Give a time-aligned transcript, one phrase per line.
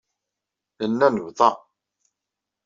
[0.81, 1.49] Nella nebṭa.